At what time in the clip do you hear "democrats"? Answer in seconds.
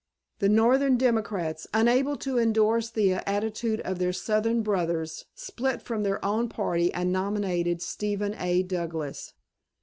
0.97-1.67